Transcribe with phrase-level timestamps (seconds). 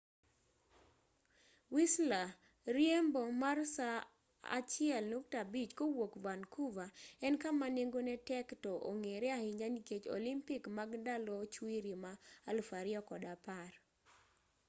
[1.73, 2.27] whistler
[2.75, 3.99] riembo mar saa
[4.43, 6.89] 1.5 kowuok vancouver
[7.25, 12.11] en kama nengone tek to ong'ere ahinya nikech olympic mag ndalo chwiri ma
[12.47, 13.73] 2010